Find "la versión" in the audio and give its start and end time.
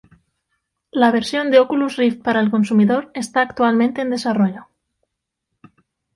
0.91-1.51